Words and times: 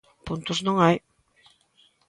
Puntos 0.27 0.59
non 0.65 0.75
hai. 0.83 0.95